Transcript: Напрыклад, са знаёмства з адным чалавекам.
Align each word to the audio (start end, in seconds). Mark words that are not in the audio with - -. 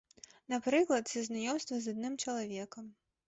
Напрыклад, 0.53 1.11
са 1.11 1.21
знаёмства 1.27 1.79
з 1.83 1.93
адным 1.97 2.15
чалавекам. 2.27 2.91